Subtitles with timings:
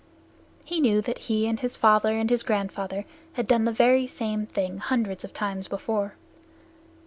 [0.63, 4.47] He knew that he and his father and his grandfather had done the very same
[4.47, 6.15] thing hundreds of times before.